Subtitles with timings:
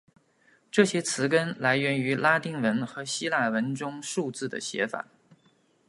[0.71, 5.05] 这些词根来源于拉丁文和希腊文中数字的写法。